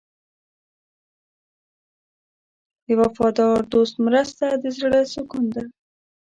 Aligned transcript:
د 2.85 2.87
وفادار 2.99 3.59
دوست 3.73 3.95
مرسته 4.05 4.45
د 4.63 4.65
زړه 4.79 4.99
سکون 5.13 5.45
ده. 5.55 5.63